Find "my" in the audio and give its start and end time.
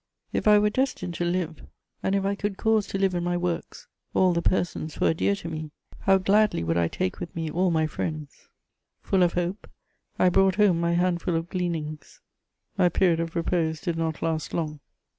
3.23-3.37, 7.69-7.85, 10.79-10.93, 12.79-12.89